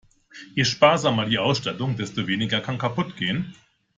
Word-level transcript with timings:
Je 0.55 0.65
sparsamer 0.65 1.27
die 1.27 1.37
Ausstattung, 1.37 1.95
desto 1.95 2.25
weniger 2.25 2.59
kann 2.59 2.79
kaputt 2.79 3.15
gehen. 3.17 3.53